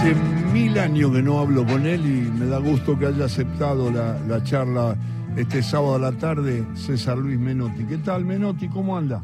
[0.00, 0.14] Hace
[0.54, 4.42] mil años que no hablo con él y me da gusto que haya aceptado la,
[4.44, 4.96] charla
[5.36, 7.84] este sábado a la tarde, César Luis Menotti.
[7.84, 8.66] ¿Qué tal, Menotti?
[8.68, 9.22] ¿Cómo anda?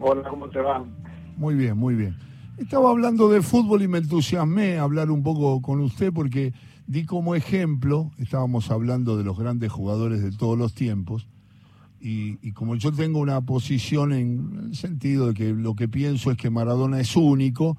[0.00, 0.84] Hola, ¿cómo te va?
[1.36, 2.16] Muy bien, muy bien.
[2.58, 6.52] Estaba hablando de fútbol y me entusiasmé a hablar un poco con usted porque
[6.88, 11.28] di como ejemplo, estábamos hablando de los grandes jugadores de todos los tiempos,
[12.00, 16.32] y, y, como yo tengo una posición en el sentido de que lo que pienso
[16.32, 17.78] es que Maradona es único,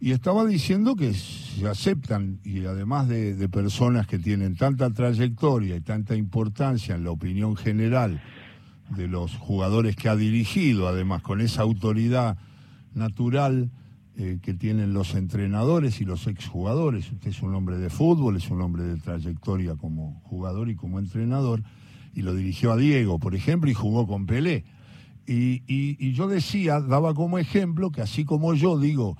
[0.00, 5.82] y estaba diciendo que se aceptan, y además de, personas que tienen tanta trayectoria y
[5.82, 8.22] tanta importancia en la opinión general
[8.96, 12.38] de los jugadores que ha dirigido, además con esa autoridad
[12.94, 13.70] natural
[14.16, 17.12] eh, que tienen los entrenadores y los exjugadores.
[17.12, 20.98] Usted es un hombre de fútbol, es un hombre de trayectoria como jugador y como
[20.98, 21.62] entrenador,
[22.14, 24.64] y lo dirigió a Diego, por ejemplo, y jugó con Pelé.
[25.26, 29.16] Y, y yo decía, daba como ejemplo que así como yo digo,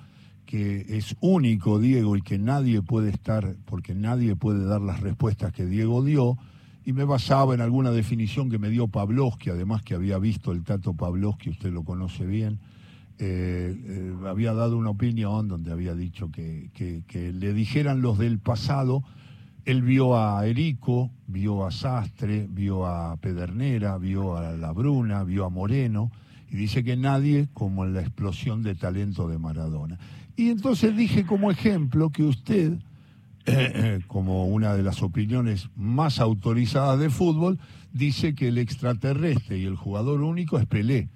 [0.51, 5.53] que es único Diego y que nadie puede estar, porque nadie puede dar las respuestas
[5.53, 6.37] que Diego dio,
[6.83, 10.65] y me basaba en alguna definición que me dio Pavlovsky, además que había visto el
[10.65, 12.59] Tato Pavlovsky, usted lo conoce bien,
[13.17, 18.39] eh, eh, había dado una opinión donde había dicho que, que, le dijeran los del
[18.39, 19.05] pasado,
[19.63, 25.45] él vio a Erico, vio a Sastre, vio a Pedernera, vio a La Bruna, vio
[25.45, 26.11] a Moreno,
[26.49, 29.97] y dice que nadie como en la explosión de talento de Maradona.
[30.35, 32.77] Y entonces dije como ejemplo que usted,
[34.07, 37.59] como una de las opiniones más autorizadas de fútbol,
[37.91, 41.09] dice que el extraterrestre y el jugador único es Pelé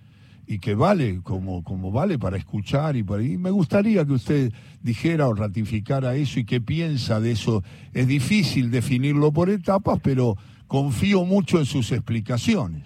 [0.48, 4.54] y que vale como, como vale para escuchar y para y me gustaría que usted
[4.82, 7.64] dijera o ratificara eso y qué piensa de eso.
[7.94, 12.84] Es difícil definirlo por etapas, pero confío mucho en sus explicaciones.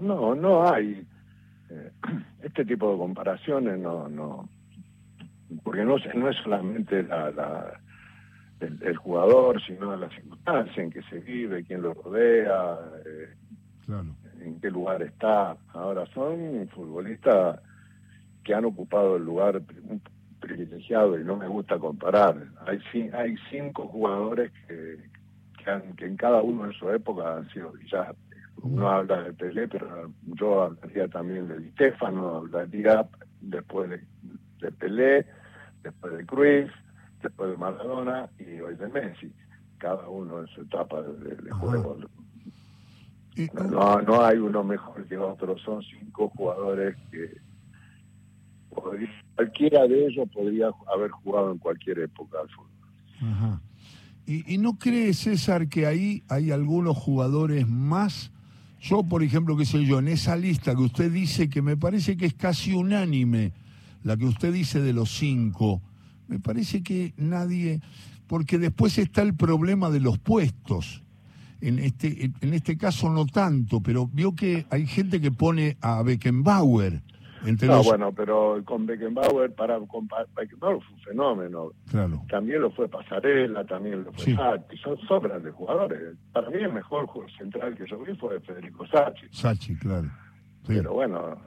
[0.00, 1.06] No, no hay
[1.70, 1.90] eh,
[2.42, 4.48] este tipo de comparaciones no, no,
[5.62, 7.80] porque no, no es solamente la,
[8.60, 13.34] el, jugador, sino la circunstancia en que se vive, quién lo rodea, eh,
[14.40, 15.56] en qué lugar está.
[15.72, 17.60] Ahora son futbolistas
[18.44, 19.62] que han ocupado el lugar
[20.40, 22.36] privilegiado y no me gusta comparar.
[22.66, 22.80] Hay,
[23.12, 24.98] hay cinco jugadores que,
[25.62, 28.27] que, han, que en cada uno de su época han sido brillantes
[28.62, 33.08] uno habla de Pelé, pero yo hablaría también de Di Stefano, hablaría
[33.40, 35.26] después de, Pelé,
[35.82, 36.70] después de Cruyff,
[37.22, 39.32] después de Maradona y hoy de Messi,
[39.78, 41.98] cada uno en su etapa de, juego.
[43.70, 47.36] No, no hay uno mejor que otro, son cinco jugadores que
[49.36, 53.60] cualquiera de ellos podría haber jugado en cualquier época al fútbol.
[54.26, 58.32] ¿Y, ¿Y no cree, César, que ahí hay algunos jugadores más
[58.80, 62.16] yo, por ejemplo, qué sé yo, en esa lista que usted dice, que me parece
[62.16, 63.52] que es casi unánime,
[64.04, 65.82] la que usted dice de los cinco,
[66.28, 67.80] me parece que nadie,
[68.26, 71.02] porque después está el problema de los puestos.
[71.60, 76.02] En este, en este caso no tanto, pero vio que hay gente que pone a
[76.02, 77.02] Beckenbauer
[77.66, 81.70] no, bueno, pero con Beckenbauer, para, con Beckenbauer fue un fenómeno.
[81.90, 82.22] Claro.
[82.28, 86.16] También lo fue Pasarela, también lo fue Sachi, son, sobras de jugadores.
[86.32, 89.26] Para mí el mejor jugador central que yo vi fue Federico Sachi.
[89.30, 90.08] Sachi, claro.
[90.66, 91.38] Pero bueno,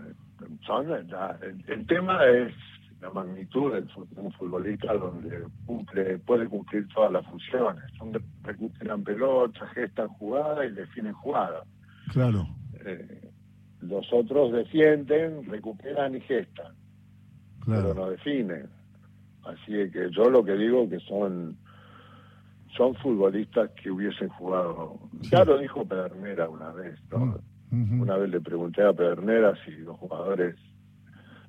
[0.66, 2.54] son, el, tema es
[3.02, 3.86] la magnitud de
[4.16, 7.84] un futbolista donde cumple, puede cumplir todas las funciones.
[7.98, 8.12] Son
[8.44, 11.68] recuperan pelotas, gestan jugadas y definen jugadas.
[12.12, 12.48] Claro.
[12.86, 13.31] Eh,
[13.82, 16.74] los otros defienden, recuperan y gestan,
[17.66, 18.68] pero no definen.
[19.44, 21.58] Así que yo lo que digo que son
[22.78, 24.98] son futbolistas que hubiesen jugado.
[25.24, 26.98] Ya lo dijo Pedernera una vez,
[27.70, 30.56] mm, Una vez le pregunté a Pedernera si los jugadores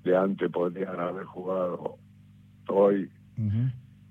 [0.03, 1.97] de antes podrían haber jugado
[2.69, 3.09] hoy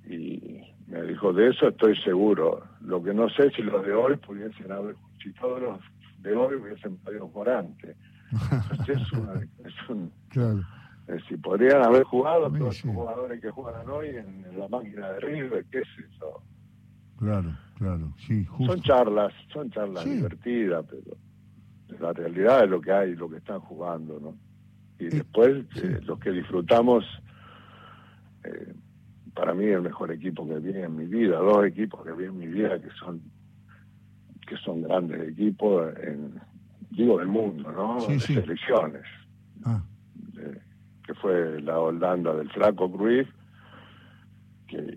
[0.06, 2.64] y me dijo de eso estoy seguro.
[2.82, 5.80] Lo que no sé si los de hoy pudiesen haber, si todos los
[6.20, 7.96] de hoy hubiesen podido jugar antes
[8.88, 10.12] es, un,
[11.08, 15.20] eh, si podrían haber jugado todos los jugadores que juegan hoy en, la máquina de
[15.20, 16.42] River, ¿qué es eso?
[17.18, 21.18] Claro, claro, sí, Son charlas, son charlas divertidas, pero
[22.00, 24.36] la realidad es lo que hay, lo que están jugando, ¿no?
[24.98, 27.04] Y después, eh, los que disfrutamos,
[28.44, 28.74] eh,
[29.34, 32.38] para mí el mejor equipo que vi en mi vida, dos equipos que vi en
[32.38, 33.22] mi vida que son
[34.48, 36.40] que son grandes equipos en,
[36.92, 38.00] digo del mundo, ¿no?
[38.02, 39.04] Sí, Selecciones.
[39.64, 39.84] Ah.
[41.06, 43.28] que fue la Holanda del Flaco Cruyff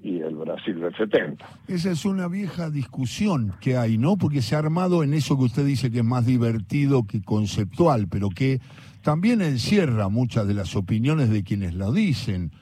[0.02, 1.44] y el Brasil del 70.
[1.66, 4.16] Esa es una vieja discusión que hay, ¿no?
[4.16, 8.06] Porque se ha armado en eso que usted dice que es más divertido que conceptual,
[8.08, 8.60] pero que
[9.02, 12.52] también encierra muchas de las opiniones de quienes lo dicen.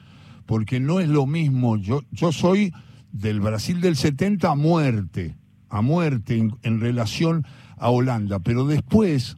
[0.45, 1.77] porque no es lo mismo.
[1.77, 2.73] Yo, yo soy
[3.13, 5.37] del Brasil del 70 a muerte,
[5.69, 7.45] a muerte en, relación
[7.83, 9.35] a Holanda, pero después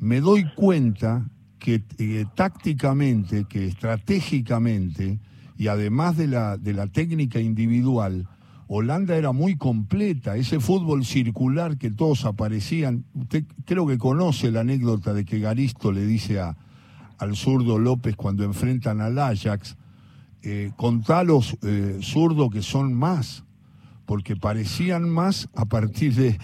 [0.00, 1.30] me doy cuenta
[1.60, 5.20] que eh, tácticamente, que estratégicamente,
[5.56, 8.28] y además de la, de la técnica individual,
[8.66, 13.04] Holanda era muy completa, ese fútbol circular que todos aparecían.
[13.14, 16.56] Usted creo que conoce la anécdota de que Garisto le dice a,
[17.18, 19.76] al zurdo López cuando enfrentan al Ajax,
[20.42, 23.44] eh, contalos eh, zurdo que son más,
[24.06, 26.38] porque parecían más a partir de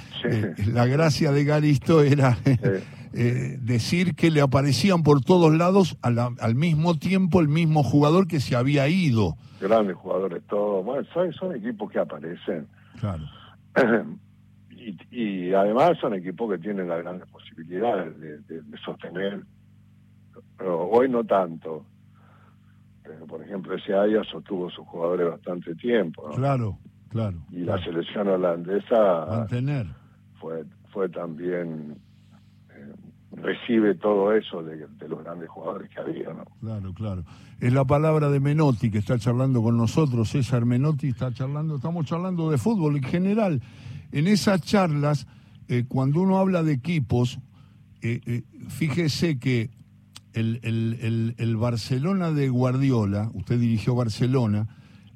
[0.66, 2.38] la gracia de Garisto era
[3.12, 8.40] eh, decir que le aparecían por todos lados al mismo tiempo el mismo jugador que
[8.40, 12.66] se había ido grandes jugadores todos, bueno, son, equipos que aparecen.
[12.98, 13.24] Claro.
[15.10, 18.18] y, además son equipos que tienen las grandes posibilidades
[18.48, 19.42] de, sostener,
[20.56, 21.84] pero hoy no tanto.
[23.02, 26.30] Pero, por ejemplo, ese Aya sostuvo sus jugadores bastante tiempo.
[26.30, 26.78] Claro,
[27.10, 27.36] claro.
[27.50, 29.86] Y la selección holandesa Mantener.
[30.40, 31.96] fue fue también
[33.32, 36.32] recibe todo eso de, los grandes jugadores que había.
[36.32, 36.44] ¿no?
[36.60, 37.24] Claro, claro.
[37.60, 40.30] Es la palabra de Menotti que está charlando con nosotros.
[40.30, 43.62] César Menotti está charlando, estamos charlando de fútbol en general.
[44.12, 45.26] En esas charlas,
[45.68, 47.38] eh, cuando uno habla de equipos,
[48.02, 49.70] eh, eh, fíjese que
[50.32, 54.68] el, el, el, Barcelona de Guardiola, usted dirigió Barcelona,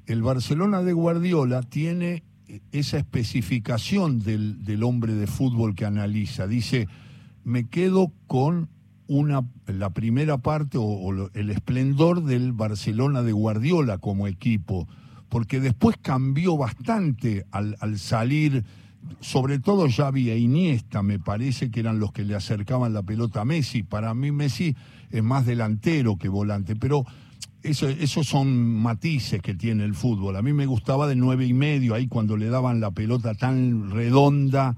[0.07, 2.23] el Barcelona de Guardiola tiene
[2.71, 6.47] esa especificación del, del hombre de fútbol que analiza.
[6.47, 6.87] Dice,
[7.43, 8.69] me quedo con
[9.07, 14.87] una, la primera parte o, el esplendor del Barcelona de Guardiola como equipo,
[15.29, 18.63] porque después cambió bastante al, al salir,
[19.19, 23.41] sobre todo Xavi e Iniesta, me parece que eran los que le acercaban la pelota
[23.41, 23.83] a Messi.
[23.83, 24.75] Para mí Messi
[25.11, 27.05] es más delantero que volante, pero
[27.65, 30.35] eso, esos son matices que tiene el fútbol.
[30.35, 33.91] A mí me gustaba de nueve y medio, ahí cuando le daban la pelota tan
[33.91, 34.75] redonda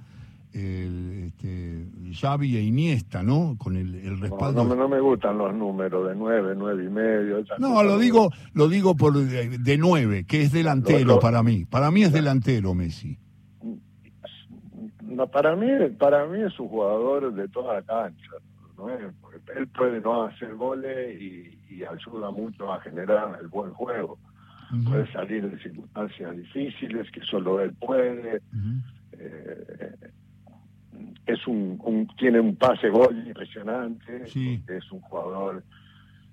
[0.54, 3.56] el, este, Xavi e Iniesta, ¿no?
[3.57, 4.63] Con el, respaldo.
[4.63, 7.44] No, me gustan los números de nueve, nueve y medio.
[7.60, 11.66] No, lo digo, lo digo por de, nueve, que es delantero para mí.
[11.66, 13.18] Para mí es delantero Messi.
[15.01, 15.68] No, para mí,
[15.98, 18.31] para mí es un jugador de toda la cancha.
[18.77, 18.89] ¿No?
[18.89, 21.53] Él puede no hacer goles y,
[21.83, 24.18] ayuda mucho a generar el buen juego.
[24.85, 28.41] Puede salir de circunstancias difíciles que solo él puede
[31.27, 35.63] es un, tiene un pase gol impresionante, es un jugador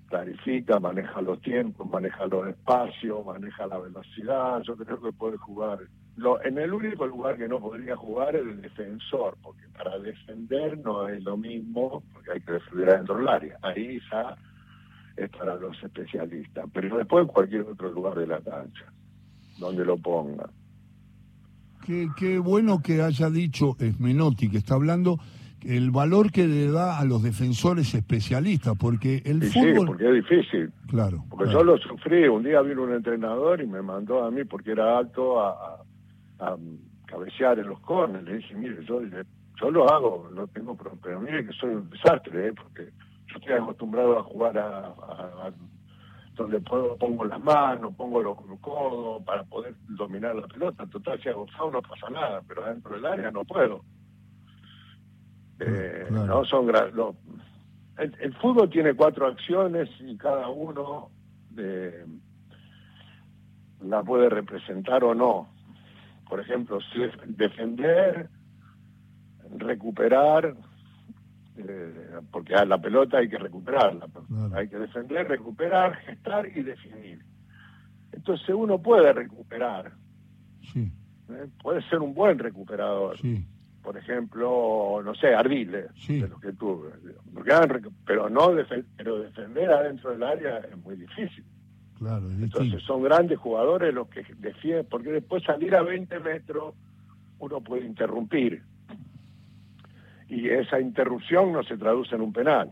[0.07, 5.79] clarifica, maneja los tiempos, maneja los espacios, maneja la velocidad, yo creo que puede jugar.
[6.17, 10.77] Lo, en el único lugar que no podría jugar es el defensor, porque para defender
[10.77, 13.57] no es lo mismo, porque hay que defender dentro del área.
[13.61, 14.35] Ahí ya
[15.17, 18.85] es para los especialistas, pero después en cualquier otro lugar de la cancha,
[19.59, 20.49] donde lo ponga.
[22.17, 25.19] Qué, bueno que haya dicho Menotti, que está hablando
[25.63, 29.79] el valor que le da a los defensores especialistas, porque el fútbol...
[29.79, 30.71] Sí, porque es difícil.
[30.87, 31.25] Claro.
[31.29, 32.27] Porque yo lo sufrí.
[32.27, 35.83] Un día vino un entrenador y me mandó a mí, porque era alto, a,
[37.05, 38.25] cabecear en los corners.
[38.25, 41.89] Le dije, mire, yo, yo lo hago, no tengo problema, pero mire que soy un
[41.89, 42.53] desastre, ¿eh?
[42.53, 42.91] porque
[43.27, 45.51] yo estoy acostumbrado a jugar a
[46.35, 50.85] donde puedo, pongo las manos, pongo los codos para poder dominar la pelota.
[50.87, 53.83] Total, si hago foul no pasa nada, pero dentro del área no puedo.
[55.59, 56.69] Eh, no son
[57.97, 61.11] el, fútbol tiene cuatro acciones y cada uno
[61.51, 62.05] de,
[63.81, 65.47] la puede representar o no.
[66.27, 66.79] Por ejemplo,
[67.27, 68.29] defender,
[69.57, 70.55] recuperar,
[71.57, 74.07] eh, porque a la pelota hay que recuperarla,
[74.53, 77.23] hay que defender, recuperar, gestar y definir.
[78.11, 79.93] Entonces uno puede recuperar,
[80.75, 80.89] ¿eh?
[81.61, 83.17] puede ser un buen recuperador.
[83.81, 86.89] Por ejemplo, no sé, Ardiles, de los que tuve.
[88.05, 88.51] pero no
[88.97, 91.45] pero defender adentro del área es muy difícil.
[91.97, 96.75] Claro, Entonces son grandes jugadores los que defienden, porque después salir a 20 metros
[97.39, 98.63] uno puede interrumpir
[100.27, 102.71] y esa interrupción no se traduce en un penal.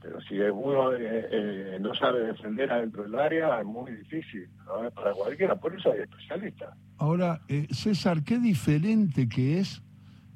[0.00, 4.48] Pero si uno eh, eh, no sabe defender adentro del área, es muy difícil
[4.94, 5.54] para cualquiera.
[5.56, 6.74] Por eso hay especialistas.
[6.98, 9.82] Ahora, eh, César, qué diferente que es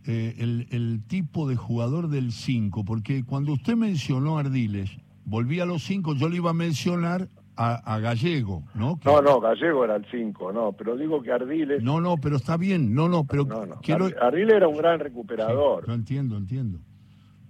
[0.05, 5.67] el, el, tipo de jugador del 5, porque cuando usted mencionó a Ardiles, volví a
[5.67, 9.01] los 5, yo le iba a mencionar a, Gallego, ¿no?
[9.05, 11.83] No, no, Gallego era el 5, no, pero digo que Ardiles...
[11.83, 13.47] No, no, pero está bien, no, no, pero
[13.83, 14.11] quiero...
[14.21, 15.89] Ardiles era un gran recuperador.
[15.89, 16.81] No entiendo, entiendo.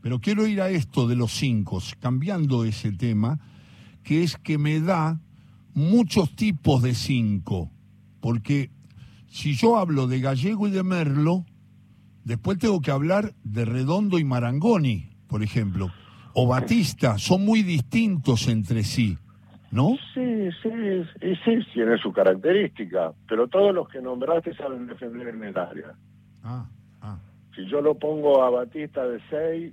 [0.01, 3.41] Pero quiero ir a esto de los 5, cambiando ese tema,
[4.05, 5.19] que es que me da
[5.75, 7.71] muchos tipos de cinco,
[8.21, 8.71] porque
[9.29, 11.45] si yo hablo de Gallego y de Merlo,
[12.25, 15.93] después tengo que hablar de Redondo y Marangoni, por ejemplo,
[16.33, 19.19] o Batista, son muy distintos entre sí,
[19.77, 19.97] ¿no?
[20.15, 20.69] Sí, sí,
[21.23, 25.95] y sí, tiene su característica, pero todos los que nombraste saben defender en el área.
[26.43, 26.67] Ah,
[27.03, 27.19] ah,
[27.55, 29.73] Si yo lo pongo a Batista de 6,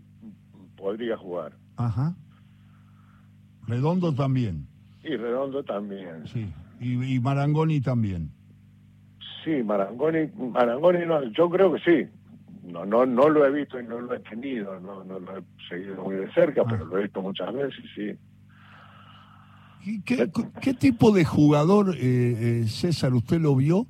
[0.78, 1.54] podría jugar.
[1.78, 2.14] ajá.
[3.68, 4.68] Redondo también,
[5.04, 6.28] Y Redondo también.
[6.28, 6.52] sí.
[6.82, 8.30] Y, y Marangoni también.
[9.44, 12.10] Sí, Marangoni, Marangoni no, yo creo que sí.
[12.64, 15.44] No, no, no lo he visto y no lo he tenido, no, no lo he
[15.70, 16.68] seguido muy de cerca, Ah.
[16.70, 18.12] pero lo he visto muchas veces, sí.
[19.86, 20.30] ¿Y qué,
[20.62, 23.86] qué tipo de jugador, eh, eh, César, usted lo vio?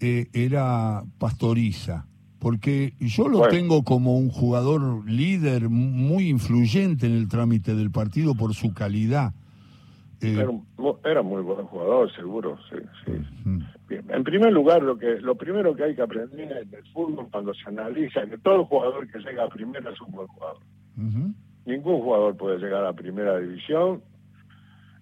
[0.00, 2.06] eh, era Pastoriza.
[2.38, 3.52] Porque yo lo Bueno.
[3.52, 9.32] tengo como un jugador líder muy influyente en el trámite del partido por su calidad.
[10.20, 10.64] Eh, Era, un-
[11.04, 13.12] era muy buen jugador, seguro, sí, sí.
[13.88, 17.26] Bien, En primer lugar, lo que lo primero que hay que aprender en el fútbol
[17.32, 20.62] cuando se analiza que todo jugador que llega a primera es un buen jugador.
[21.66, 24.00] Ningún jugador puede llegar a primera división.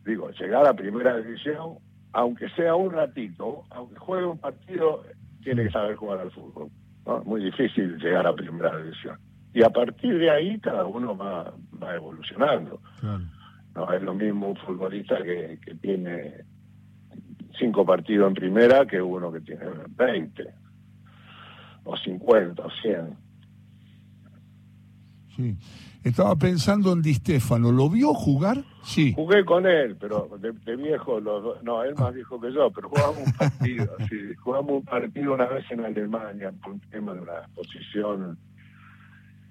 [0.06, 1.78] Digo, llegar a primera división,
[2.12, 5.02] aunque sea un ratito, aunque juegue un partido,
[5.42, 6.70] tiene que saber jugar al fútbol.
[7.04, 7.18] ¿no?
[7.18, 9.18] Es muy difícil llegar a primera división.
[9.52, 12.80] Y a partir de ahí cada uno va, va evolucionando.
[13.00, 13.24] claro.
[13.74, 16.44] No es lo mismo un futbolista que, que tiene
[17.58, 20.54] cinco partidos en primera que uno que tiene 20
[21.84, 23.25] o 50 o 100.
[25.36, 25.56] Sí.
[26.02, 27.72] Estaba pensando en Di Stefano.
[27.72, 28.58] ¿Lo vio jugar?
[28.84, 29.12] Sí.
[29.14, 32.88] Jugué con él, pero de, de viejo, los no, él más viejo que yo, pero
[32.88, 37.20] jugamos un partido, sí, jugamos un partido una vez en Alemania por un tema de
[37.20, 38.38] una exposición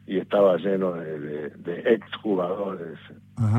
[0.08, 3.00] y estaba lleno de, de, de exjugadores.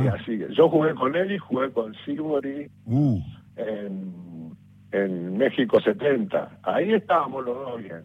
[0.02, 3.21] Y así, que yo jugué con él y jugué con Sibori Uh,
[3.56, 4.56] en,
[4.92, 6.61] en México 70.
[6.62, 8.04] Ahí estábamos los dos bien.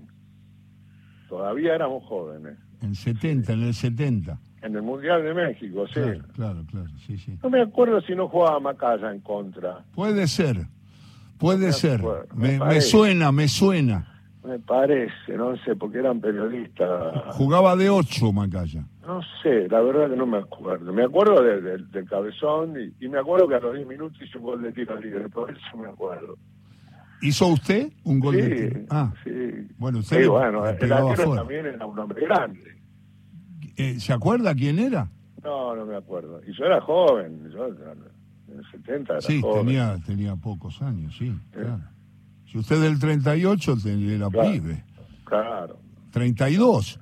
[1.30, 2.58] Todavía éramos jóvenes.
[2.82, 4.38] En 70, en el 70.
[4.64, 5.94] En el Mundial de México, sí.
[5.94, 6.88] Claro, claro, claro.
[7.08, 7.38] Sí, sí.
[7.42, 9.84] No me acuerdo si no jugaba Macaya en contra.
[9.96, 10.68] Puede ser.
[11.40, 12.02] Puede ser.
[12.36, 14.08] me Me, suena, me suena.
[14.44, 17.36] Me parece, no sé, porque eran periodistas.
[17.36, 18.84] Jugaba de 8, Macaya.
[19.06, 20.94] No sé, la verdad que no me acuerdo.
[20.94, 24.20] Me acuerdo de- de- del cabezón y, y me acuerdo que a los 10 minutos
[24.22, 26.38] hizo un gol de tiro libre, por eso me acuerdo.
[27.22, 28.86] ¿Hizo usted un gol sí, de?
[28.90, 29.32] Ah, sí.
[29.78, 32.78] bueno, usted Sí, le- bueno, le el arquero también era un hombre grande.
[33.78, 35.10] Eh, ¿Se acuerda quién era?
[35.44, 36.42] No, no me acuerdo.
[36.48, 39.66] Y yo era joven, yo en el 70 era Sí, joven.
[39.66, 41.80] tenía, tenía pocos años, sí, claro.
[42.46, 44.52] Si usted del 38 te- era Claro.
[44.52, 44.84] pibe.
[45.24, 45.80] Claro,
[46.12, 47.00] 32.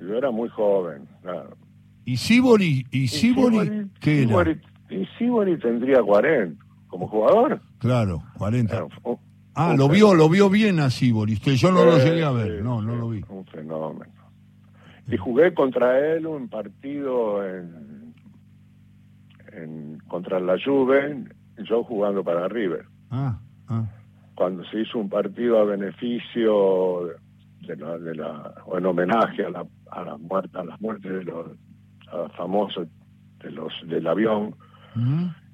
[0.00, 1.56] yo era muy joven, claro.
[2.04, 2.84] ¿Y Sibori?
[2.90, 4.50] ¿Y Sibori qué era?
[4.90, 7.60] Y Sibori tendría 40 como jugador.
[7.78, 8.74] Claro, 40.
[8.76, 9.11] Era un-
[9.54, 11.34] Ah, un lo vio, lo vio bien a Sibori.
[11.34, 13.22] Usted, yo no lo llegué a ver, no, no lo vi.
[13.28, 14.12] Un fenómeno.
[15.08, 18.14] Y jugué contra él un partido en,
[19.52, 21.24] en contra la Juve,
[21.58, 22.86] yo jugando para River.
[23.10, 23.84] Ah, ah,
[24.34, 27.08] Cuando se hizo un partido a beneficio
[27.66, 31.12] de la, de la o en homenaje a la a la muerte a las muertes
[31.12, 31.46] de los
[32.36, 32.88] famosos
[33.42, 34.54] de los del avión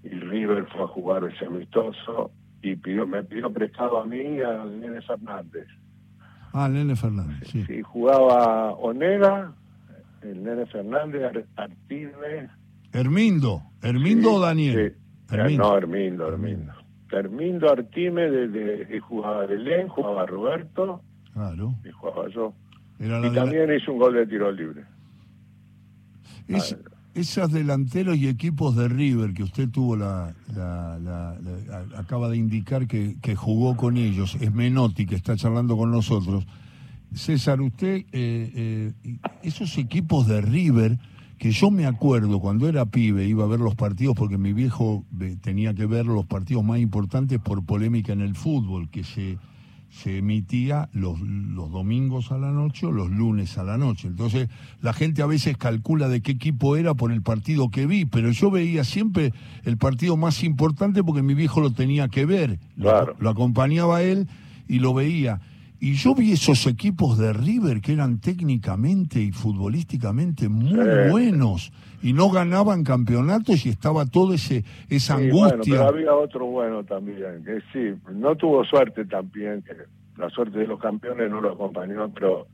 [0.02, 2.30] y River fue a jugar ese amistoso
[2.62, 5.66] y pidió me pidió prestado a mí y a Nene Fernández.
[6.52, 7.64] Ah, Nene Fernández, sí.
[7.66, 9.52] Sí, jugaba Onega,
[10.22, 12.48] el Nene Fernández, Ar- Artime.
[12.92, 14.94] Hermindo, Hermindo sí, o Daniel.
[15.28, 15.34] sí.
[15.34, 15.62] Hermindo.
[15.64, 16.72] No, Hermindo, Hermindo.
[17.12, 21.74] Hermindo Artime, de, de- y jugaba Belén, jugaba Roberto Claro.
[21.84, 22.52] y jugaba yo.
[22.98, 24.84] Era Y de la- también hizo un gol de tiro libre.
[26.48, 26.76] Es-
[27.14, 31.36] esas delanteros y equipos de River que usted tuvo la, la-
[31.96, 36.46] acaba de indicar que, que jugó con ellos, es Menotti que está charlando con nosotros.
[37.14, 40.98] César, usted, eh, eh, esos equipos de River,
[41.38, 45.04] que yo me acuerdo cuando era pibe, iba a ver los partidos porque mi viejo
[45.20, 49.38] eh, tenía que ver los partidos más importantes por polémica en el fútbol, que se,
[50.02, 54.06] se emitía los, los domingos a la noche o los lunes a la noche.
[54.08, 54.48] Entonces
[54.80, 58.30] la gente a veces calcula de qué equipo era por el partido que vi, pero
[58.30, 59.32] yo veía siempre
[59.64, 62.58] el partido más importante porque mi viejo lo tenía que ver.
[62.76, 63.16] Lo- Claro.
[63.18, 64.28] lo acompañaba él
[64.68, 65.40] y lo veía.
[65.80, 71.10] Y yo vi esos equipos de River que eran técnicamente y futbolísticamente muy Sí.
[71.10, 75.74] buenos y no ganaban campeonatos y estaba todo ese esa Sí, bueno, angustia.
[75.74, 79.72] pero había otro bueno también, que sí, no tuvo suerte también, que
[80.16, 82.46] la suerte de los campeones no lo acompañó, pero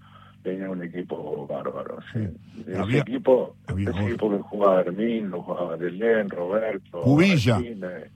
[0.42, 2.20] tenía un equipo bárbaro, sí.
[2.54, 2.64] Sí.
[2.68, 7.54] Ese Había- equipo, había ese equipo que jugaba Hermín, lo jugaba Delén, Roberto, Cubilla.
[7.54, 8.10] Martínez,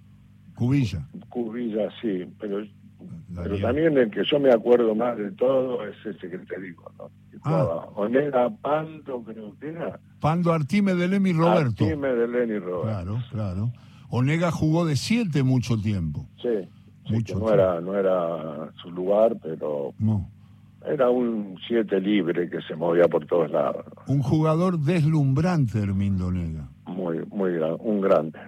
[0.54, 1.08] Cubilla.
[1.30, 2.58] Cubilla, sí, pero,
[3.35, 6.85] pero también el que yo me acuerdo más de todo es ese que te digo,
[6.99, 7.11] ¿no?
[7.44, 7.87] Ah.
[7.94, 9.99] Onega Pando, creo que era.
[10.21, 11.85] Pando Artime de Lemi Roberto.
[11.85, 12.83] Artime de Lemi Roberto.
[12.83, 13.73] Claro, claro.
[14.11, 16.27] Onega jugó de siete mucho tiempo.
[16.41, 16.69] Sí,
[17.11, 20.29] mucho no, era, no era su lugar, pero no.
[20.87, 23.85] era un siete libre que se movía por todos lados.
[24.07, 26.69] Un jugador deslumbrante, Hermindo Onega.
[26.87, 28.39] Muy, muy un grande.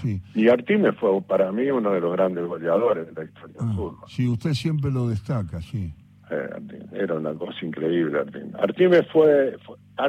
[0.00, 0.22] Sí.
[0.34, 3.74] Y Artime fue para mí uno de los grandes goleadores de la historia del ah,
[3.74, 3.96] fútbol.
[4.06, 5.92] Sí, usted siempre lo destaca, sí.
[6.30, 6.48] Eh,
[6.92, 8.52] era una cosa increíble Artime.
[8.60, 9.56] Artime fue,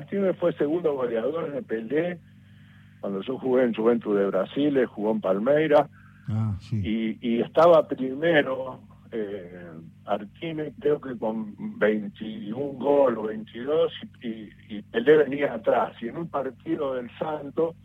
[0.09, 2.19] fue, fue segundo goleador de Pelé
[3.01, 5.89] cuando yo jugué en Juventud de Brasil, jugó en Palmeiras
[6.29, 8.79] ah, y, y, estaba primero
[9.11, 9.67] eh,
[10.05, 16.17] Artime creo que con 21 goles o 22 y, y, Pelé venía atrás y en
[16.17, 17.75] un partido del Santo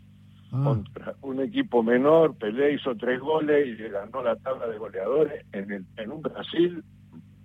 [0.51, 0.61] ah.
[0.63, 5.45] contra un equipo menor Pelé hizo tres goles y le ganó la tabla de goleadores
[5.51, 6.83] en, el, en un Brasil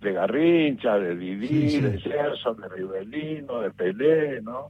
[0.03, 4.69] de Garrincha, de Didi, de Gerson, de Rivelino, de Pelé, ¿no?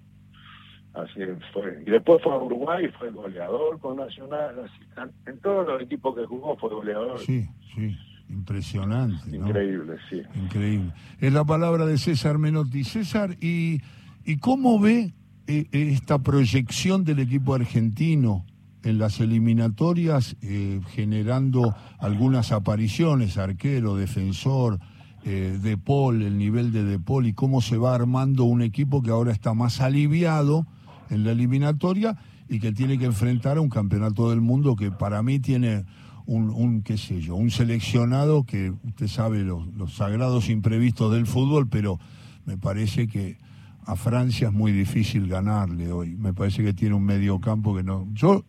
[0.94, 1.20] Así
[1.52, 1.82] fue.
[1.86, 4.54] Y después fue a Uruguay, fue goleador con Nacional.
[4.64, 7.18] Así, en todos los equipos que jugó fue goleador.
[7.18, 7.96] Sí, sí.
[8.28, 9.36] Impresionante.
[9.36, 10.22] Increíble, sí.
[10.34, 10.92] Increíble.
[11.18, 12.84] Es la palabra de César Menotti.
[12.84, 13.80] César, ¿y,
[14.24, 15.12] y cómo ve
[15.46, 18.46] eh, esta proyección del equipo argentino
[18.84, 24.78] en las eliminatorias, eh, generando algunas apariciones, arquero, defensor,
[25.24, 29.02] eh, de Paul, el nivel de De Paul y cómo se va armando un equipo
[29.02, 30.66] que ahora está más aliviado
[31.10, 32.16] en la eliminatoria
[32.48, 35.84] y que tiene que enfrentar a un campeonato del mundo que para mí tiene
[36.26, 41.26] un, un qué sé yo, un seleccionado que usted sabe los, los sagrados imprevistos del
[41.26, 41.98] fútbol, pero
[42.44, 43.38] me parece que
[43.86, 46.16] a Francia es muy difícil ganarle hoy.
[46.16, 48.06] Me parece que tiene un medio campo que no.
[48.12, 48.44] Yo,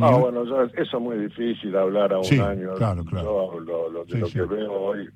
[0.00, 2.74] ah, bueno, eso es muy difícil hablar a un año.
[2.74, 3.52] Claro, claro.
[3.54, 5.08] Yo lo, lo, que veo hoy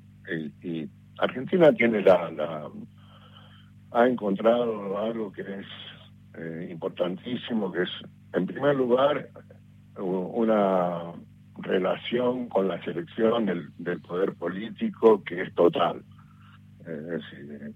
[0.61, 0.87] y
[1.19, 2.69] Argentina tiene la,
[3.91, 5.67] ha encontrado algo que es
[6.37, 7.89] eh, importantísimo, que es,
[8.33, 9.29] en primer lugar,
[9.97, 11.13] una
[11.57, 16.03] relación con la selección del, poder político que es total.
[16.79, 17.73] es decir,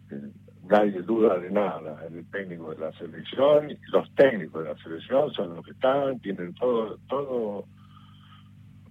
[0.68, 2.04] nadie duda de nada.
[2.08, 6.54] El técnico de la selección, los técnicos de la selección son los que están, tienen
[6.56, 7.66] todo, todo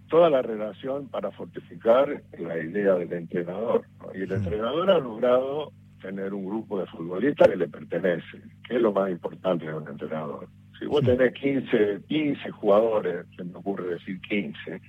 [0.08, 3.82] toda la relación para fortificar la idea del entrenador.
[4.14, 8.80] Y el entrenador ha logrado tener un grupo de futbolistas que le pertenece, que es
[8.82, 10.48] lo más importante de un entrenador.
[10.78, 14.80] Si vos tenés 15, 15 jugadores, se me ocurre decir 15,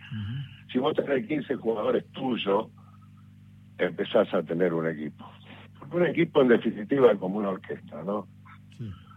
[0.71, 2.67] si vos tenés 15 jugadores tuyos,
[3.77, 5.25] empezás a tener un equipo.
[5.91, 8.27] un equipo en definitiva es como una orquesta, ¿no?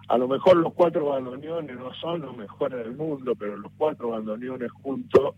[0.08, 4.10] A lo mejor los cuatro bandoneones no son los mejores del mundo, pero los cuatro
[4.10, 5.36] bandoneones juntos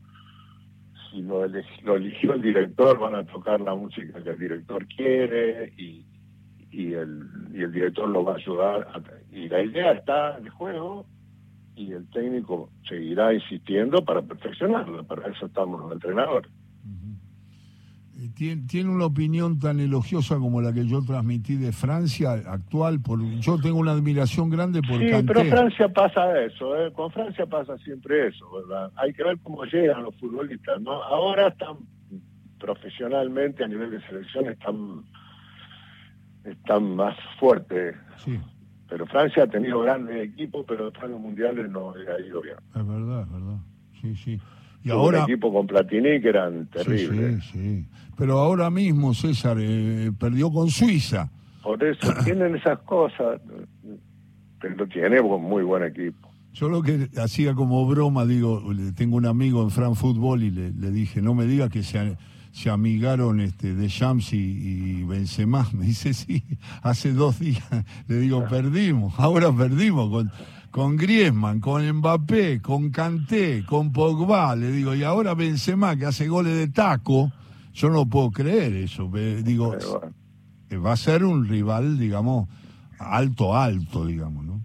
[1.13, 6.05] si lo, eligió el director, van a tocar la música que el director quiere y,
[6.71, 7.23] y, el,
[7.55, 8.89] y el director lo va a ayudar.
[9.31, 11.07] y la idea está en el juego
[11.77, 15.05] y el técnico seguirá insistiendo para perfeccionarlo.
[15.05, 16.51] Para eso estamos los entrenadores
[18.31, 23.01] tiene, una opinión tan elogiosa como la que yo transmití de Francia actual.
[23.01, 26.93] Por, yo tengo una admiración grande por Sí, pero Francia pasa eso, ¿eh?
[26.93, 28.91] con Francia pasa siempre eso, ¿verdad?
[28.97, 31.03] Hay que ver cómo llegan los futbolistas, ¿no?
[31.03, 31.77] Ahora están
[32.59, 35.05] profesionalmente a nivel de selección están
[36.45, 37.97] están más fuertes.
[38.17, 38.39] Sí.
[38.89, 42.57] Pero Francia ha tenido grandes equipos, pero después en los mundiales no ha ido bien.
[42.75, 43.59] Es verdad, es verdad.
[44.01, 44.41] Sí, sí.
[44.85, 45.25] Y ahora...
[45.25, 47.45] Un equipo con Platini que eran terribles.
[47.45, 51.31] Sí, sí, Pero ahora mismo César eh, perdió con Suiza.
[51.63, 53.41] Por eso tienen esas cosas,
[54.61, 56.33] pero tiene un muy buen equipo.
[56.53, 58.63] Yo lo que hacía como broma, digo,
[58.95, 62.19] tengo un amigo en Fran Fútbol y le, dije, no me diga que se,
[62.51, 65.67] se amigaron este, de Shams y, y Benzema.
[65.73, 66.45] Me dice, sí,
[66.83, 67.65] hace dos días.
[68.07, 70.31] Le digo, perdimos, ahora perdimos con
[70.73, 76.27] con Griezmann, con Mbappé, con Kanté, con Pogba, le digo, y ahora Benzema que hace
[76.29, 77.31] goles de taco,
[77.75, 79.11] yo no puedo creer eso,
[79.45, 79.77] digo,
[80.85, 82.49] va a ser un rival, digamos,
[82.99, 84.63] alto, alto, digamos, ¿no?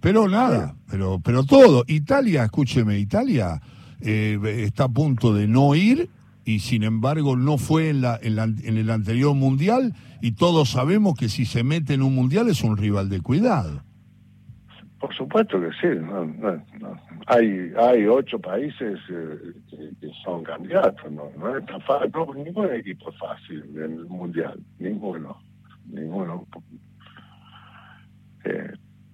[0.00, 3.60] Pero nada, pero, pero todo, Italia, escúcheme, Italia
[4.00, 6.08] eh, está a punto de no ir
[6.46, 11.16] y sin embargo no fue en, la, en, en el anterior mundial y todos sabemos
[11.18, 13.82] que si se mete en un mundial es un rival de cuidado.
[15.04, 16.00] Por supuesto que sí.
[17.26, 19.52] Hay hay ocho países eh,
[20.00, 21.12] que, son candidatos.
[21.12, 22.10] No, no es tan fácil.
[22.14, 24.58] No, ningún equipo es fácil en el mundial.
[24.78, 25.42] Ninguno.
[25.90, 26.46] Ninguno.
[28.46, 28.72] Eh,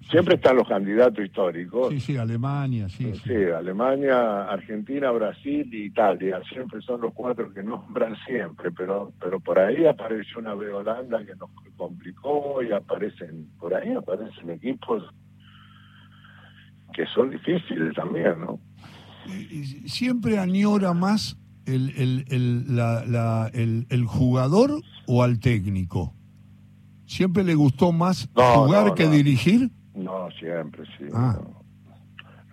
[0.09, 1.89] Siempre están los candidatos históricos.
[1.91, 3.35] Sí, sí, Alemania, sí, sí.
[3.45, 6.41] Alemania, Argentina, Brasil y Italia.
[6.53, 11.25] Siempre son los cuatro que nombran siempre, pero pero por ahí apareció una de Holanda
[11.25, 15.05] que nos complicó y aparecen, por ahí aparecen equipos
[16.93, 18.59] que son difíciles también, ¿no?
[19.87, 26.15] Siempre añora más el, el, el, la, el, el jugador o al técnico.
[27.07, 29.71] ¿Siempre le gustó más jugar que dirigir?
[29.95, 31.07] No, siempre, sí.
[31.13, 31.39] Ah.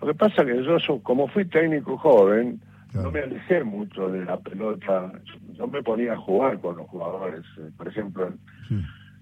[0.00, 2.60] Lo que pasa es que yo, como fui técnico joven,
[2.94, 5.12] no me alejé mucho de la pelota.
[5.52, 7.44] Yo me ponía a jugar con los jugadores.
[7.58, 8.32] Eh, por ejemplo,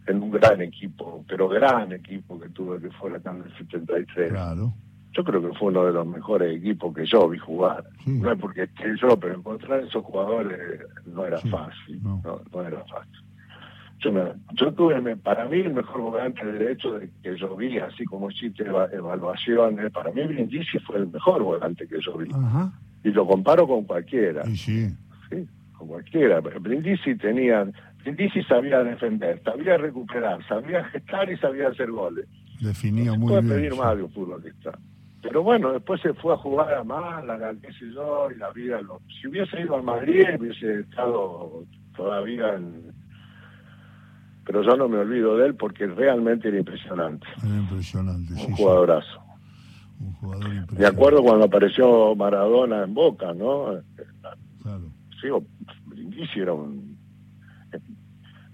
[0.07, 4.31] en, un gran equipo, pero gran equipo que tuve, que fue la CAN del 73.
[4.31, 4.73] Claro.
[5.17, 7.85] Yo creo que fue uno de los mejores equipos que yo vi jugar.
[8.05, 10.59] No es porque esté yo, pero encontrar esos jugadores
[11.07, 12.03] no era fácil.
[12.03, 12.21] no,
[12.53, 13.23] no era fácil.
[14.01, 14.13] Yo,
[14.53, 18.65] yo tuve, para mí, el mejor volante derecho de, que yo vi, así como hiciste
[18.65, 22.29] evaluaciones, para mí Brindisi fue el mejor volante que yo vi.
[23.05, 24.45] Y lo comparo con cualquiera.
[24.45, 24.91] sí.
[25.31, 26.41] Sí, con cualquiera.
[26.41, 27.67] Brindisi tenía,
[28.05, 32.27] Brindisi sabía defender, sabía recuperar, sabía gestar y sabía hacer goles.
[32.61, 34.79] Definía no muy puede pedir más de un futbolista.
[35.29, 38.81] Pero bueno, después se fue a jugar a Málaga, qué sé yo, y la vida
[38.81, 39.01] lo...
[39.21, 41.65] Si hubiese ido a Madrid, hubiese estado
[41.97, 42.95] todavía en
[44.47, 47.27] pero yo no me olvido de él porque realmente era impresionante.
[47.45, 49.21] Era impresionante, Un jugadorazo.
[49.99, 50.81] Un jugador impresionante.
[50.81, 53.83] Me acuerdo cuando apareció Maradona en Boca, ¿no?
[54.63, 54.85] Claro.
[55.21, 55.29] Sí,
[55.87, 56.97] Brindisi era un...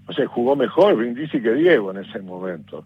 [0.07, 2.85] No sé, jugó mejor Brindisi que Diego en ese momento.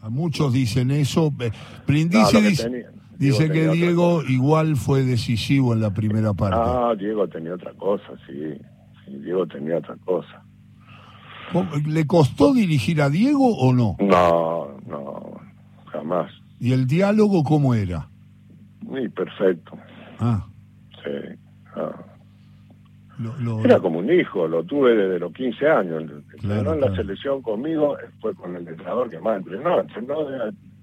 [0.00, 1.32] A muchos dicen eso.
[1.86, 2.40] Brindisi
[3.18, 6.56] dice, que Diego igual fue decisivo en la primera parte.
[6.58, 8.54] Ah, Diego tenía otra cosa, sí.
[9.04, 10.42] sí Diego tenía otra cosa.
[11.86, 13.96] ¿Le costó dirigir a Diego o no?
[13.98, 15.40] No, no,
[15.92, 16.32] jamás.
[16.60, 18.08] ¿Y el diálogo cómo era?
[18.82, 19.76] Muy perfecto.
[20.18, 20.46] Ah.
[21.02, 21.38] Sí.
[23.64, 26.04] Era como un hijo, lo tuve desde los 15 años.
[26.32, 29.80] Entrenó en la selección conmigo, fue con el entrenador que más entrenó.
[29.80, 30.26] entrenó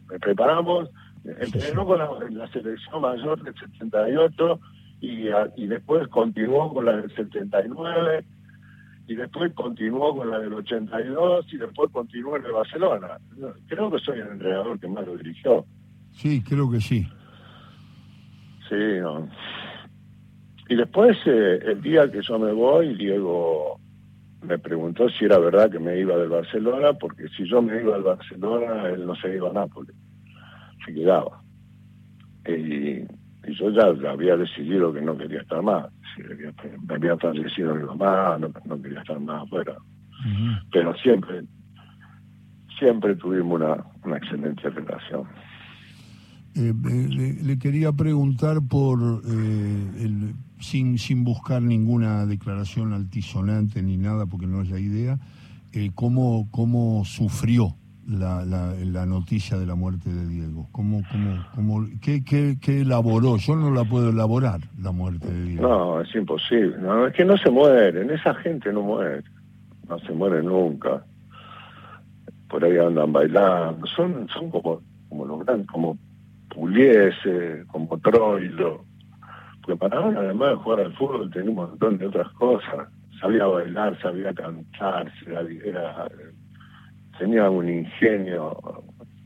[0.10, 0.90] me preparamos,
[1.26, 4.60] entrenó con la, selección mayor del 78
[5.02, 8.24] y, y después continuó con la del 79
[9.08, 13.18] y después continuó con la del 82 y después continuó en el Barcelona.
[13.68, 15.66] Creo que soy el entrenador que más lo dirigió.
[16.12, 17.08] Sí, creo que sí.
[18.68, 19.30] Sí, no.
[20.70, 23.80] Y después, eh, el día que yo me voy, Diego
[24.42, 27.96] me preguntó si era verdad que me iba del Barcelona, porque si yo me iba
[27.96, 29.96] al Barcelona, él no se iba a Nápoles,
[30.86, 31.42] se quedaba.
[32.48, 33.06] Y,
[33.50, 35.86] yo ya había decidido que no quería estar más
[36.88, 39.76] me había fallecido mi mamá, no, quería estar más afuera.
[40.72, 41.44] Pero siempre,
[42.80, 45.24] siempre tuvimos una, una excelente relación.
[46.56, 53.98] Eh, eh, le, quería preguntar por, eh, el, sin, sin buscar ninguna declaración altisonante ni
[53.98, 55.20] nada, porque no es la idea,
[55.96, 57.76] cómo, cómo sufrió
[58.08, 60.68] la, la, la, noticia de la muerte de Diego?
[60.72, 63.38] ¿Cómo, cómo, cómo, qué, qué, qué, elaboró?
[63.38, 65.68] Yo no la puedo elaborar, la muerte de Diego.
[65.68, 66.78] No, es imposible.
[66.80, 69.24] No, es que no se mueren, esa gente no muere.
[69.90, 71.04] No se muere nunca.
[72.50, 73.86] Por ahí andan bailando.
[73.88, 75.98] Son, son como, como los grandes, como
[76.50, 78.86] Puliese, como Troilo.
[79.68, 82.88] Porque para ahora, además de jugar al fútbol, tenía un montón de otras cosas.
[83.20, 86.08] Sabía bailar, sabía cantar, era
[87.20, 88.58] tenía un ingenio.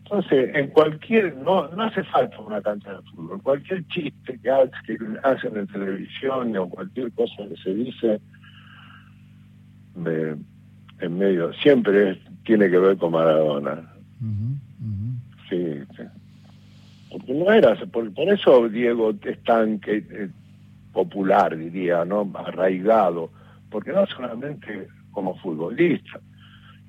[0.04, 5.58] Entonces, en cualquier, no, no hace falta una cancha de fútbol, cualquier chiste que, hacen
[5.58, 8.20] en televisión o cualquier cosa que se dice,
[10.06, 13.94] en medio, siempre tiene que ver con Maradona.
[15.50, 15.80] Sí,
[17.12, 20.30] Porque no era, por, por eso Diego es tan eh,
[20.94, 22.30] popular, diría, ¿no?
[22.34, 23.30] Arraigado,
[23.70, 26.20] porque no solamente como futbolista,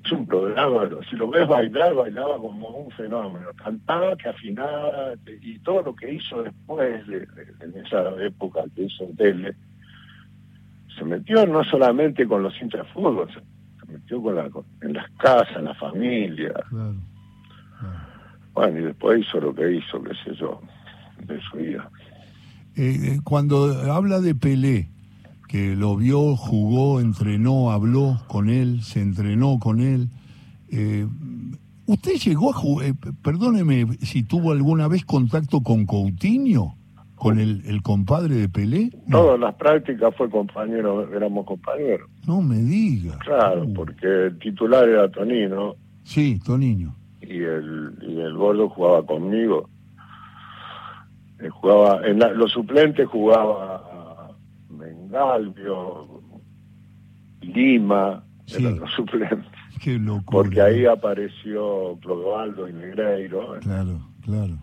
[0.05, 5.59] es un programa, si lo ves bailar, bailaba como un fenómeno, cantaba, que afinaba, y
[5.61, 7.27] todo lo que hizo después, de,
[7.61, 9.55] en esa época que hizo tele,
[10.97, 14.51] se metió no solamente con los hinchas de fútbol, se, metió con la,
[14.83, 16.53] en las casas, en la familia.
[18.55, 20.61] Bueno, y después hizo lo que hizo, qué sé yo,
[21.27, 21.91] de su vida.
[22.77, 24.89] Eh, eh, cuando habla de Pelé,
[25.49, 30.09] que lo vio, jugó, entrenó, habló con él, se entrenó con él.
[30.71, 31.07] Eh,
[31.85, 36.77] ¿Usted llegó a jugar, eh, perdóneme si tuvo alguna vez contacto con Coutinho,
[37.17, 38.91] con el, el compadre de Pelé?
[39.11, 42.09] Todas las prácticas fue compañero, éramos compañeros.
[42.27, 43.19] No me diga.
[43.19, 43.75] Claro, uh.
[43.75, 45.75] porque el titular era Tonino.
[46.05, 46.95] Sí, Tonino.
[47.23, 49.69] Y el, y el gordo jugaba conmigo.
[51.41, 54.31] Eh, jugaba en los suplentes jugaba
[54.71, 56.23] Mengalvio,
[57.41, 59.47] Lima, eran los suplentes.
[59.83, 60.25] Qué locura.
[60.31, 63.59] Porque ahí apareció Clodoaldo y Negreiro.
[63.61, 64.57] Claro, claro.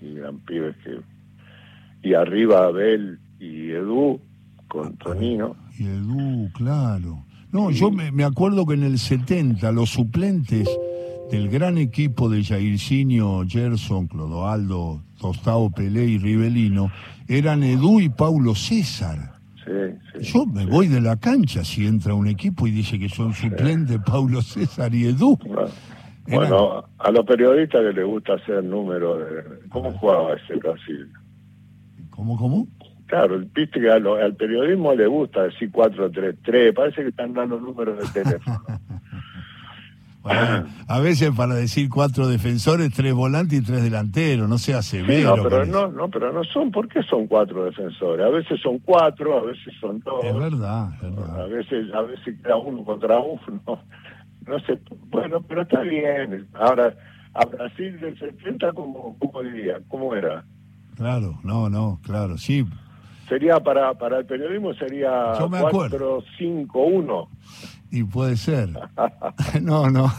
[0.00, 0.98] Y eran pibes que...
[2.08, 4.18] Y arriba Abel y Edu
[4.68, 5.54] con Tonino.
[5.78, 7.24] Y Edu, claro.
[7.52, 10.66] No, yo me, me, acuerdo que en el 70 los suplentes
[11.32, 16.92] del gran equipo de Jairzinho, Gerson, Clodoaldo, Tostado, Pelé y Rivelino
[17.26, 19.32] eran Edu y Paulo César.
[20.20, 23.98] Yo me voy de la cancha si entra un equipo y dice que son suplentes
[24.04, 25.38] Paulo César y Edu.
[26.28, 29.68] Bueno, a los periodistas que les gusta hacer números de...
[29.70, 31.10] ¿Cómo jugaba ese Brasil?
[32.10, 32.68] ¿Cómo, cómo?
[33.06, 38.22] Claro, viste que al periodismo le gusta decir 4-3-3, parece que están dando números de
[38.22, 38.62] teléfono.
[40.24, 45.24] a veces para decir cuatro defensores, tres volantes y tres delanteros, no se hace sí,
[45.24, 48.24] no, pero no, no, pero no son, ¿por qué son cuatro defensores?
[48.24, 50.24] A veces son cuatro, a veces son dos.
[50.24, 51.40] Es verdad, es verdad.
[51.40, 53.60] A veces, a veces queda uno contra uno.
[54.44, 56.48] No sé, bueno, pero está bien.
[56.54, 56.92] Ahora,
[57.32, 59.78] a Brasil del 70, ¿cómo, cómo diría?
[59.86, 60.44] ¿Cómo era?
[60.96, 62.66] Claro, no, no, claro, sí,
[63.32, 67.28] Sería para, para el periodismo sería 4-5-1.
[67.92, 68.70] Y puede ser.
[69.62, 70.10] no, no.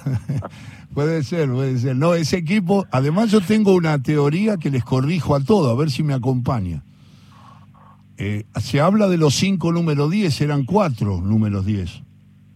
[0.93, 1.95] puede ser, puede ser.
[1.95, 5.89] No, ese equipo, además yo tengo una teoría que les corrijo a todo, a ver
[5.89, 6.83] si me acompaña.
[8.17, 12.03] Eh, se habla de los cinco números 10, eran cuatro números 10.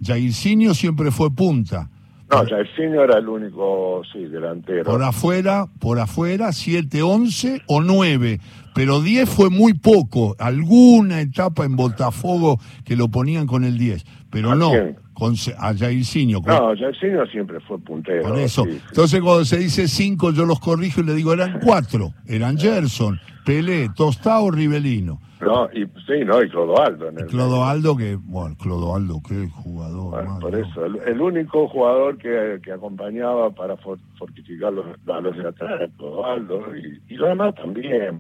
[0.06, 1.90] Jairzinho siempre fue punta.
[2.30, 4.84] No, Jairzinho era el único, sí, delantero.
[4.84, 8.40] Por afuera, por afuera, 7, 11 o 9.
[8.76, 10.36] Pero 10 fue muy poco.
[10.38, 14.06] Alguna etapa en Botafogo que lo ponían con el 10.
[14.30, 14.72] Pero no,
[15.14, 16.42] con, a Jairzinho.
[16.46, 18.24] No, Jairzinho siempre fue puntero.
[18.24, 18.66] Por eso.
[18.66, 22.14] Entonces cuando se dice 5 yo los corrijo y le digo eran 4.
[22.28, 25.20] Eran Gerson, Pelé, Tostao, Rivelino.
[25.40, 27.10] No, y sí, no, y Clodoaldo.
[27.10, 30.40] En el Clodoaldo, que, bueno, Clodoaldo, qué jugador.
[30.40, 35.74] por eso, el, único jugador que, que acompañaba para fortificar los, a los de atrás
[35.80, 38.20] era Clodoaldo, y, y los demás también,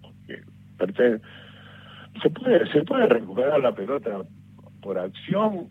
[0.77, 1.19] porque
[2.21, 4.21] se puede, se puede recuperar la pelota
[4.81, 5.67] por acción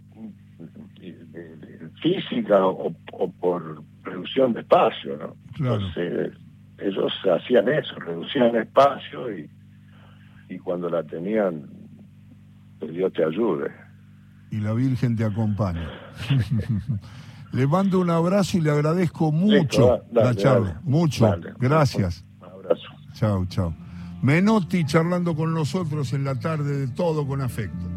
[2.03, 2.93] física o,
[3.41, 5.37] por reducción de espacio, ¿no?
[5.59, 6.33] Entonces,
[6.79, 9.51] ellos hacían eso, reducían espacio y
[10.49, 11.69] y cuando la tenían,
[12.81, 13.71] que Dios te ayude.
[14.51, 15.89] Y la Virgen te acompaña.
[17.53, 20.81] le mando un abrazo y le agradezco mucho la charla.
[20.85, 21.35] mucho.
[21.59, 22.25] Gracias.
[22.41, 22.87] Un abrazo.
[23.15, 23.75] Chao, chao.
[24.23, 27.96] Menotti charlando con nosotros en la tarde de todo con afecto.